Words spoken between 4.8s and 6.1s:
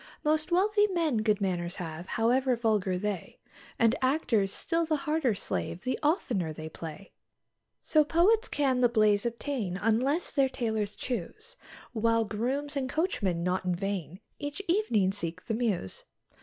the harder slave the